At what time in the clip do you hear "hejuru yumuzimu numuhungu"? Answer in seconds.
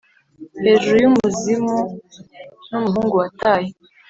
0.63-3.15